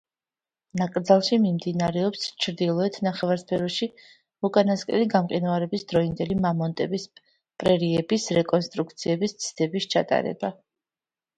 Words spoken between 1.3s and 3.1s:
მიმდინარეობს ჩრდილოეთ